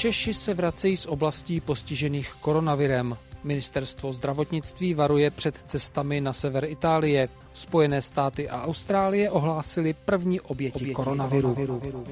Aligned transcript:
Češi 0.00 0.34
se 0.34 0.54
vracejí 0.54 0.96
z 0.96 1.06
oblastí 1.06 1.60
postižených 1.60 2.32
koronavirem. 2.40 3.16
Ministerstvo 3.44 4.12
zdravotnictví 4.12 4.94
varuje 4.94 5.30
před 5.30 5.56
cestami 5.56 6.20
na 6.20 6.32
sever 6.32 6.64
Itálie. 6.64 7.28
Spojené 7.52 8.02
státy 8.02 8.48
a 8.48 8.62
Austrálie 8.62 9.30
ohlásili 9.30 9.94
první 10.04 10.40
oběti, 10.40 10.76
oběti 10.76 10.94
koronaviru. 10.94 11.54
koronaviru. 11.54 12.02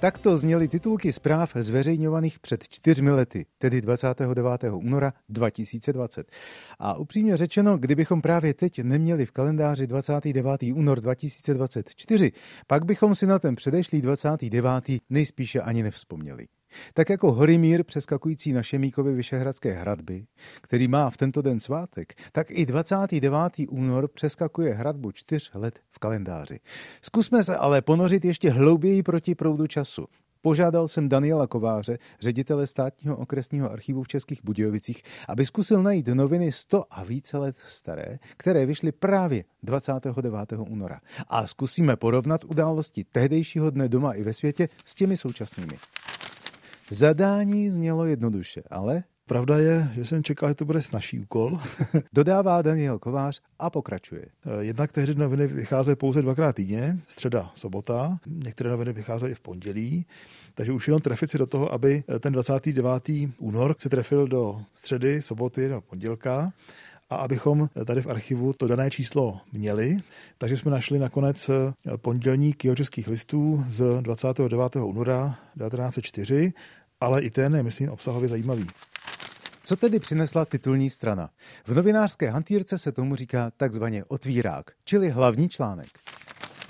Takto 0.00 0.36
zněly 0.36 0.68
titulky 0.68 1.12
zpráv 1.12 1.52
zveřejňovaných 1.54 2.38
před 2.38 2.68
čtyřmi 2.68 3.10
lety, 3.10 3.46
tedy 3.58 3.80
29. 3.80 4.64
února 4.72 5.12
2020. 5.28 6.32
A 6.78 6.94
upřímně 6.94 7.36
řečeno, 7.36 7.78
kdybychom 7.78 8.22
právě 8.22 8.54
teď 8.54 8.82
neměli 8.82 9.26
v 9.26 9.32
kalendáři 9.32 9.86
29. 9.86 10.62
únor 10.74 11.00
2024, 11.00 12.32
pak 12.66 12.84
bychom 12.84 13.14
si 13.14 13.26
na 13.26 13.38
ten 13.38 13.54
předešlý 13.54 14.02
29. 14.02 15.00
nejspíše 15.10 15.60
ani 15.60 15.82
nevzpomněli. 15.82 16.46
Tak 16.94 17.10
jako 17.10 17.32
Horimír 17.32 17.84
přeskakující 17.84 18.52
na 18.52 18.62
Šemíkovi 18.62 19.14
Vyšehradské 19.14 19.72
hradby, 19.72 20.26
který 20.60 20.88
má 20.88 21.10
v 21.10 21.16
tento 21.16 21.42
den 21.42 21.60
svátek, 21.60 22.14
tak 22.32 22.50
i 22.50 22.66
29. 22.66 23.36
únor 23.68 24.08
přeskakuje 24.08 24.74
hradbu 24.74 25.12
čtyř 25.12 25.50
let 25.54 25.78
v 25.90 25.98
kalendáři. 25.98 26.60
Zkusme 27.02 27.42
se 27.42 27.56
ale 27.56 27.82
ponořit 27.82 28.24
ještě 28.24 28.50
hlouběji 28.50 29.02
proti 29.02 29.34
proudu 29.34 29.66
času. 29.66 30.06
Požádal 30.44 30.88
jsem 30.88 31.08
Daniela 31.08 31.46
Kováře, 31.46 31.98
ředitele 32.20 32.66
státního 32.66 33.16
okresního 33.16 33.70
archivu 33.70 34.02
v 34.02 34.08
Českých 34.08 34.44
Budějovicích, 34.44 35.02
aby 35.28 35.46
zkusil 35.46 35.82
najít 35.82 36.06
noviny 36.06 36.52
100 36.52 36.84
a 36.90 37.04
více 37.04 37.38
let 37.38 37.56
staré, 37.68 38.18
které 38.36 38.66
vyšly 38.66 38.92
právě 38.92 39.44
29. 39.62 40.52
února. 40.58 41.00
A 41.28 41.46
zkusíme 41.46 41.96
porovnat 41.96 42.44
události 42.44 43.04
tehdejšího 43.04 43.70
dne 43.70 43.88
doma 43.88 44.12
i 44.12 44.22
ve 44.22 44.32
světě 44.32 44.68
s 44.84 44.94
těmi 44.94 45.16
současnými. 45.16 45.76
Zadání 46.90 47.70
znělo 47.70 48.04
jednoduše, 48.04 48.62
ale 48.70 49.04
Pravda 49.26 49.58
je, 49.58 49.88
že 49.94 50.04
jsem 50.04 50.22
čekal, 50.22 50.48
že 50.48 50.54
to 50.54 50.64
bude 50.64 50.82
snažší 50.82 51.20
úkol. 51.20 51.58
Dodává 52.12 52.62
Daniel 52.62 52.98
Kovář 52.98 53.40
a 53.58 53.70
pokračuje. 53.70 54.24
Eh, 54.24 54.64
jednak 54.64 54.92
tehdy 54.92 55.14
noviny 55.14 55.46
vycházejí 55.46 55.96
pouze 55.96 56.22
dvakrát 56.22 56.56
týdně, 56.56 56.98
středa, 57.08 57.50
sobota. 57.54 58.18
Některé 58.26 58.70
noviny 58.70 58.92
vycházejí 58.92 59.32
i 59.32 59.34
v 59.34 59.40
pondělí. 59.40 60.06
Takže 60.54 60.72
už 60.72 60.88
jenom 60.88 61.00
trefit 61.00 61.30
si 61.30 61.38
do 61.38 61.46
toho, 61.46 61.72
aby 61.72 62.04
ten 62.20 62.32
29. 62.32 63.02
únor 63.38 63.74
se 63.78 63.88
trefil 63.88 64.28
do 64.28 64.60
středy, 64.72 65.22
soboty 65.22 65.68
nebo 65.68 65.80
pondělka 65.80 66.52
a 67.14 67.16
abychom 67.16 67.68
tady 67.86 68.02
v 68.02 68.06
archivu 68.06 68.52
to 68.52 68.66
dané 68.66 68.90
číslo 68.90 69.40
měli. 69.52 69.96
Takže 70.38 70.56
jsme 70.56 70.70
našli 70.70 70.98
nakonec 70.98 71.50
pondělník 71.96 72.62
českých 72.74 73.08
listů 73.08 73.64
z 73.68 74.00
29. 74.00 74.76
února 74.76 75.38
1904, 75.58 76.52
ale 77.00 77.22
i 77.22 77.30
ten 77.30 77.56
je, 77.56 77.62
myslím, 77.62 77.90
obsahově 77.90 78.28
zajímavý. 78.28 78.66
Co 79.64 79.76
tedy 79.76 80.00
přinesla 80.00 80.44
titulní 80.44 80.90
strana? 80.90 81.30
V 81.66 81.74
novinářské 81.74 82.30
hantýrce 82.30 82.78
se 82.78 82.92
tomu 82.92 83.16
říká 83.16 83.50
takzvaně 83.56 84.04
otvírák, 84.04 84.70
čili 84.84 85.10
hlavní 85.10 85.48
článek. 85.48 85.88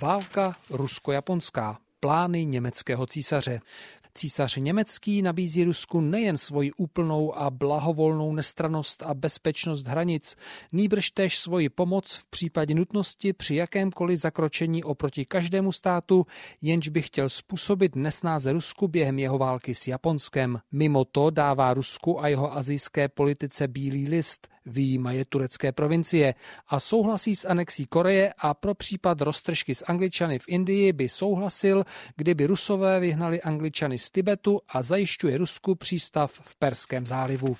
Válka 0.00 0.56
rusko-japonská 0.70 1.78
plány 2.00 2.44
německého 2.44 3.06
císaře. 3.06 3.60
Císař 4.16 4.56
německý 4.56 5.22
nabízí 5.22 5.64
Rusku 5.64 6.00
nejen 6.00 6.36
svoji 6.36 6.72
úplnou 6.72 7.36
a 7.36 7.50
blahovolnou 7.50 8.34
nestranost 8.34 9.02
a 9.02 9.14
bezpečnost 9.14 9.86
hranic, 9.86 10.36
nýbrž 10.72 11.10
též 11.10 11.38
svoji 11.38 11.68
pomoc 11.68 12.16
v 12.16 12.26
případě 12.26 12.74
nutnosti 12.74 13.32
při 13.32 13.54
jakémkoliv 13.54 14.20
zakročení 14.20 14.84
oproti 14.84 15.24
každému 15.24 15.72
státu, 15.72 16.26
jenž 16.62 16.88
by 16.88 17.02
chtěl 17.02 17.28
způsobit 17.28 17.96
nesnáze 17.96 18.52
Rusku 18.52 18.88
během 18.88 19.18
jeho 19.18 19.38
války 19.38 19.74
s 19.74 19.86
Japonskem. 19.88 20.60
Mimo 20.72 21.04
to 21.04 21.30
dává 21.30 21.74
Rusku 21.74 22.20
a 22.20 22.28
jeho 22.28 22.56
azijské 22.56 23.08
politice 23.08 23.68
bílý 23.68 24.08
list, 24.08 24.48
výjímaje 24.66 25.24
turecké 25.24 25.72
provincie 25.72 26.34
a 26.68 26.80
souhlasí 26.80 27.36
s 27.36 27.44
anexí 27.44 27.86
Koreje 27.86 28.34
a 28.38 28.54
pro 28.54 28.74
případ 28.74 29.20
roztržky 29.20 29.74
s 29.74 29.84
Angličany 29.84 30.38
v 30.38 30.44
Indii 30.48 30.92
by 30.92 31.08
souhlasil, 31.08 31.84
kdyby 32.16 32.46
Rusové 32.46 33.00
vyhnali 33.00 33.42
Angličany 33.42 33.98
z 34.06 34.10
Tibetu 34.10 34.62
a 34.68 34.82
zajišťuje 34.82 35.38
Rusku 35.38 35.74
přístav 35.74 36.30
v 36.30 36.54
Perském 36.54 37.06
zálivu. 37.06 37.56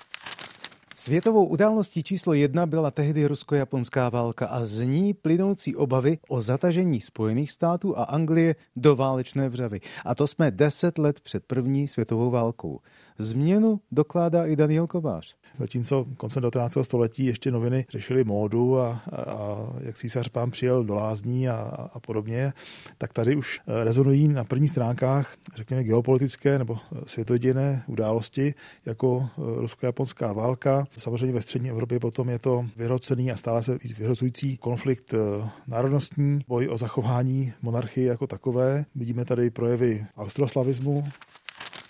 Světovou 0.99 1.45
událostí 1.45 2.03
číslo 2.03 2.33
jedna 2.33 2.65
byla 2.65 2.91
tehdy 2.91 3.25
rusko-japonská 3.27 4.09
válka 4.09 4.47
a 4.47 4.65
z 4.65 4.81
ní 4.81 5.13
plynoucí 5.13 5.75
obavy 5.75 6.17
o 6.27 6.41
zatažení 6.41 7.01
Spojených 7.01 7.51
států 7.51 7.97
a 7.97 8.03
Anglie 8.03 8.55
do 8.75 8.95
válečné 8.95 9.49
vřavy. 9.49 9.79
A 10.05 10.15
to 10.15 10.27
jsme 10.27 10.51
deset 10.51 10.97
let 10.97 11.19
před 11.19 11.45
první 11.45 11.87
světovou 11.87 12.31
válkou. 12.31 12.79
Změnu 13.17 13.79
dokládá 13.91 14.45
i 14.45 14.55
Daniel 14.55 14.87
Kovář. 14.87 15.35
Zatímco 15.57 16.05
koncem 16.17 16.41
19. 16.41 16.77
století 16.81 17.25
ještě 17.25 17.51
noviny 17.51 17.85
řešily 17.89 18.23
módu 18.23 18.79
a, 18.79 19.01
a, 19.11 19.21
a 19.21 19.69
jak 19.79 19.97
císař 19.97 20.29
pán 20.29 20.51
přijel 20.51 20.83
do 20.83 20.95
lázní 20.95 21.49
a, 21.49 21.55
a 21.93 21.99
podobně, 21.99 22.53
tak 22.97 23.13
tady 23.13 23.35
už 23.35 23.59
rezonují 23.83 24.27
na 24.27 24.43
prvních 24.43 24.71
stránkách, 24.71 25.35
řekněme, 25.55 25.83
geopolitické 25.83 26.59
nebo 26.59 26.77
světodějné 27.05 27.83
události, 27.87 28.53
jako 28.85 29.29
rusko-japonská 29.37 30.33
válka. 30.33 30.86
Samozřejmě 30.97 31.33
ve 31.35 31.41
střední 31.41 31.69
Evropě 31.69 31.99
potom 31.99 32.29
je 32.29 32.39
to 32.39 32.65
vyhrocený 32.75 33.31
a 33.31 33.37
stále 33.37 33.63
se 33.63 33.77
vyhrocující 33.97 34.57
konflikt 34.57 35.13
eh, 35.13 35.49
národnostní, 35.67 36.39
boj 36.47 36.67
o 36.71 36.77
zachování 36.77 37.53
monarchie 37.61 38.07
jako 38.07 38.27
takové. 38.27 38.85
Vidíme 38.95 39.25
tady 39.25 39.49
projevy 39.49 40.05
austroslavismu, 40.17 41.03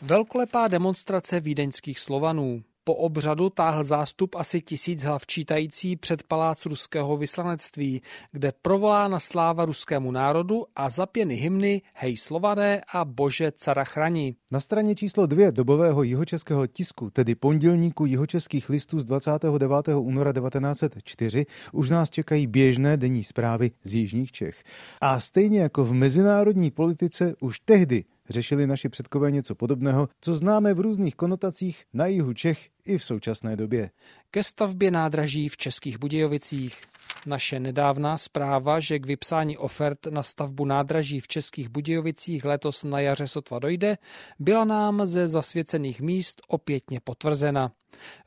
Velkolepá 0.01 0.67
demonstrace 0.67 1.39
vídeňských 1.39 1.99
Slovanů. 1.99 2.63
Po 2.87 2.95
obřadu 2.95 3.49
táhl 3.49 3.83
zástup 3.83 4.35
asi 4.35 4.61
tisíc 4.61 5.03
hlav 5.03 5.27
čítající 5.27 5.95
před 5.95 6.23
palác 6.23 6.65
ruského 6.65 7.17
vyslanectví, 7.17 8.01
kde 8.31 8.51
provolána 8.61 9.19
sláva 9.19 9.65
ruskému 9.65 10.11
národu 10.11 10.65
a 10.75 10.89
zapěny 10.89 11.35
hymny 11.35 11.81
Hej 11.93 12.17
Slované 12.17 12.81
a 12.93 13.05
Bože 13.05 13.51
cara 13.55 13.83
chrani. 13.83 14.35
Na 14.51 14.59
straně 14.59 14.95
číslo 14.95 15.25
dvě 15.25 15.51
dobového 15.51 16.03
jihočeského 16.03 16.67
tisku, 16.67 17.09
tedy 17.09 17.35
pondělníku 17.35 18.05
jihočeských 18.05 18.69
listů 18.69 18.99
z 18.99 19.05
29. 19.05 19.87
února 19.97 20.33
1904, 20.33 21.45
už 21.73 21.89
nás 21.89 22.09
čekají 22.09 22.47
běžné 22.47 22.97
denní 22.97 23.23
zprávy 23.23 23.71
z 23.83 23.93
jižních 23.93 24.31
Čech. 24.31 24.63
A 25.01 25.19
stejně 25.19 25.59
jako 25.59 25.85
v 25.85 25.93
mezinárodní 25.93 26.71
politice 26.71 27.33
už 27.39 27.59
tehdy 27.59 28.03
řešili 28.29 28.67
naši 28.67 28.89
předkové 28.89 29.31
něco 29.31 29.55
podobného, 29.55 30.09
co 30.21 30.35
známe 30.35 30.73
v 30.73 30.79
různých 30.79 31.15
konotacích 31.15 31.83
na 31.93 32.05
jihu 32.05 32.33
Čech 32.33 32.69
i 32.85 32.97
v 32.97 33.03
současné 33.03 33.55
době. 33.55 33.89
Ke 34.31 34.43
stavbě 34.43 34.91
nádraží 34.91 35.49
v 35.49 35.57
Českých 35.57 35.99
Budějovicích. 35.99 36.81
Naše 37.25 37.59
nedávná 37.59 38.17
zpráva, 38.17 38.79
že 38.79 38.99
k 38.99 39.05
vypsání 39.05 39.57
ofert 39.57 40.05
na 40.05 40.23
stavbu 40.23 40.65
nádraží 40.65 41.19
v 41.19 41.27
Českých 41.27 41.69
Budějovicích 41.69 42.45
letos 42.45 42.83
na 42.83 42.99
jaře 42.99 43.27
sotva 43.27 43.59
dojde, 43.59 43.97
byla 44.39 44.65
nám 44.65 45.05
ze 45.05 45.27
zasvěcených 45.27 46.01
míst 46.01 46.41
opětně 46.47 46.99
potvrzena. 46.99 47.71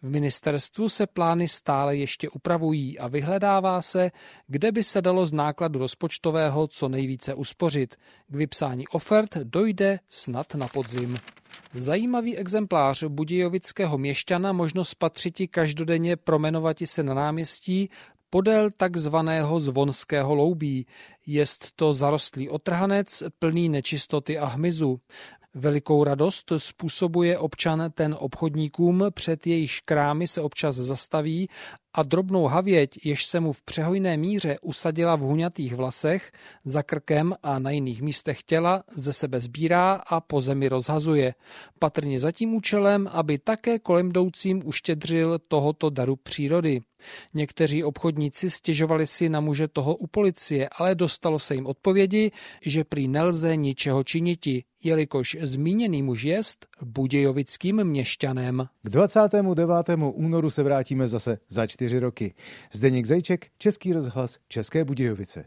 V 0.03 0.11
ministerstvu 0.11 0.89
se 0.89 1.07
plány 1.07 1.49
stále 1.49 1.97
ještě 1.97 2.29
upravují 2.29 2.99
a 2.99 3.09
vyhledává 3.09 3.83
se, 3.83 4.11
kde 4.47 4.73
by 4.73 4.85
se 4.85 5.03
dalo 5.03 5.27
z 5.27 5.33
nákladu 5.33 5.79
rozpočtového 5.79 6.67
co 6.67 6.89
nejvíce 6.89 7.35
uspořit. 7.35 7.97
K 8.29 8.35
vypsání 8.35 8.89
ofert 8.89 9.37
dojde 9.37 9.99
snad 10.09 10.55
na 10.55 10.69
podzim. 10.69 11.19
Zajímavý 11.75 12.37
exemplář 12.37 13.05
budějovického 13.05 13.99
měšťana 13.99 14.53
možno 14.53 14.85
spatřiti 14.85 15.49
každodenně 15.49 16.17
promenovati 16.17 16.87
se 16.87 17.03
na 17.03 17.15
náměstí 17.15 17.91
podél 18.31 18.71
takzvaného 18.71 19.61
zvonského 19.61 20.35
loubí. 20.35 20.87
Jest 21.27 21.73
to 21.77 21.95
zarostlý 21.95 22.49
otrhanec 22.49 23.23
plný 23.39 23.69
nečistoty 23.69 24.39
a 24.39 24.47
hmyzu. 24.47 25.01
Velikou 25.55 26.05
radost 26.05 26.53
způsobuje 26.57 27.39
občan 27.39 27.91
ten 27.95 28.17
obchodníkům, 28.19 29.05
před 29.11 29.47
jejich 29.47 29.79
krámy 29.85 30.27
se 30.27 30.41
občas 30.41 30.77
zastaví 30.77 31.49
a 31.95 32.03
drobnou 32.03 32.47
havěť, 32.47 33.07
jež 33.07 33.27
se 33.27 33.41
mu 33.41 33.53
v 33.53 33.63
přehojné 33.63 34.17
míře 34.17 34.59
usadila 34.63 35.17
v 35.17 35.21
huňatých 35.21 35.75
vlasech, 35.75 36.33
za 36.65 36.83
krkem 36.83 37.35
a 37.43 37.59
na 37.59 37.71
jiných 37.71 38.03
místech 38.03 38.43
těla, 38.43 38.83
ze 38.97 39.13
sebe 39.13 39.41
sbírá 39.41 39.93
a 39.93 40.21
po 40.21 40.41
zemi 40.41 40.69
rozhazuje. 40.69 41.35
Patrně 41.79 42.21
za 42.21 42.33
tím 42.33 42.55
účelem, 42.55 43.09
aby 43.13 43.39
také 43.39 43.79
kolem 43.79 44.09
jdoucím 44.09 44.63
uštědřil 44.65 45.39
tohoto 45.49 45.91
daru 45.91 46.17
přírody. 46.17 46.81
Někteří 47.35 47.85
obchodníci 47.85 48.51
stěžovali 48.51 49.07
si 49.07 49.29
na 49.29 49.41
muže 49.41 49.69
toho 49.69 49.97
u 49.97 50.07
policie, 50.07 50.69
ale 50.79 50.95
dostalo 50.95 51.39
se 51.39 51.55
jim 51.55 51.67
odpovědi, 51.67 52.31
že 52.67 52.85
prý 52.85 53.09
nelze 53.09 53.57
ničeho 53.57 54.05
činiti, 54.05 54.65
jelikož 54.85 55.37
zmíněný 55.41 56.03
muž 56.03 56.23
jest 56.23 56.67
budějovickým 56.83 57.85
měšťanem. 57.85 58.69
K 58.83 58.89
29. 58.89 59.73
únoru 60.13 60.51
se 60.51 60.63
vrátíme 60.63 61.09
zase 61.09 61.39
za 61.49 61.67
čtyři 61.81 61.99
roky. 61.99 62.35
Zdeněk 62.73 63.07
Zajček, 63.07 63.47
Český 63.59 63.93
rozhlas, 63.93 64.39
České 64.49 64.85
Budějovice. 64.85 65.39